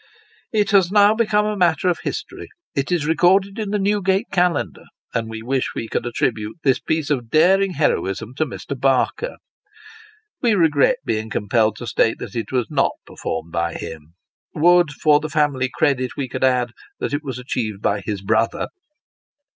It 0.51 0.71
has 0.71 0.91
now 0.91 1.13
become 1.13 1.55
matter 1.59 1.87
of 1.87 1.99
history; 2.01 2.49
it 2.73 2.91
is 2.91 3.05
recorded 3.05 3.59
in 3.59 3.69
the 3.69 3.77
New 3.77 4.01
gate 4.01 4.29
Calendar; 4.31 4.85
and 5.13 5.29
we 5.29 5.43
wish 5.43 5.75
we 5.75 5.87
could 5.87 6.07
attribute 6.07 6.57
this 6.63 6.79
piece 6.79 7.11
of 7.11 7.29
daring 7.29 7.73
heroism 7.73 8.33
to 8.37 8.47
Mr. 8.47 8.75
Barker. 8.75 9.35
We 10.41 10.55
regret 10.55 10.97
being 11.05 11.29
compelled 11.29 11.75
to 11.75 11.85
state 11.85 12.17
that 12.17 12.35
it 12.35 12.51
was 12.51 12.65
not 12.71 12.93
performed 13.05 13.51
by 13.51 13.75
him. 13.75 14.15
Would, 14.55 14.89
for 14.91 15.19
the 15.19 15.29
family 15.29 15.69
credit 15.71 16.17
we 16.17 16.27
could 16.27 16.43
add, 16.43 16.71
that 16.99 17.13
it 17.13 17.21
was 17.23 17.37
achieved 17.37 17.83
by 17.83 18.01
his 18.01 18.23
brother 18.23 18.69